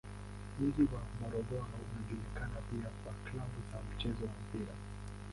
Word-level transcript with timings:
Mji 0.59 0.81
wa 0.83 1.01
Morogoro 1.21 1.65
unajulikana 1.95 2.55
pia 2.71 2.89
kwa 3.03 3.13
klabu 3.23 3.61
za 3.71 3.79
mchezo 3.95 4.25
wa 4.25 4.31
mpira. 4.47 4.73